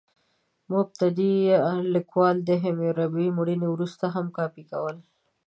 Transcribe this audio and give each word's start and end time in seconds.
مبتدي 0.71 1.33
لیکوالان 1.93 2.37
د 2.47 2.49
حموربي 2.63 3.27
مړینې 3.37 3.67
وروسته 3.71 4.05
هم 4.15 4.27
کاپي 4.37 4.63
کول. 4.71 4.95